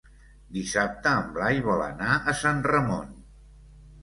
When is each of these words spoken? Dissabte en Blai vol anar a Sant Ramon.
Dissabte 0.55 1.11
en 1.17 1.29
Blai 1.35 1.61
vol 1.67 1.83
anar 1.89 2.17
a 2.19 2.35
Sant 2.41 2.65
Ramon. 2.73 3.15